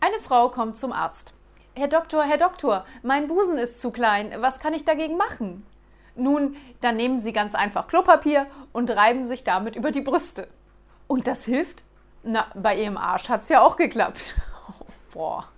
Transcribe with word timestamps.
Eine 0.00 0.20
Frau 0.20 0.48
kommt 0.48 0.78
zum 0.78 0.92
Arzt. 0.92 1.34
Herr 1.74 1.88
Doktor, 1.88 2.22
Herr 2.22 2.38
Doktor, 2.38 2.84
mein 3.02 3.26
Busen 3.26 3.58
ist 3.58 3.80
zu 3.80 3.90
klein. 3.90 4.32
Was 4.38 4.60
kann 4.60 4.74
ich 4.74 4.84
dagegen 4.84 5.16
machen? 5.16 5.66
Nun, 6.14 6.56
dann 6.80 6.96
nehmen 6.96 7.20
Sie 7.20 7.32
ganz 7.32 7.54
einfach 7.54 7.88
Klopapier 7.88 8.46
und 8.72 8.90
reiben 8.90 9.26
sich 9.26 9.44
damit 9.44 9.76
über 9.76 9.90
die 9.90 10.00
Brüste. 10.00 10.48
Und 11.08 11.26
das 11.26 11.44
hilft? 11.44 11.82
Na, 12.22 12.46
bei 12.54 12.80
Ihrem 12.80 12.96
Arsch 12.96 13.28
hat's 13.28 13.48
ja 13.48 13.60
auch 13.60 13.76
geklappt. 13.76 14.34
Oh, 14.70 14.84
Boah. 15.14 15.48